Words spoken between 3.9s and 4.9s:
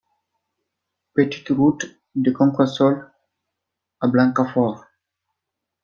à Blancafort